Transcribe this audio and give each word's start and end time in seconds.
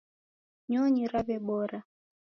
Nyonyi 0.69 1.03
raw'ebora. 1.11 1.79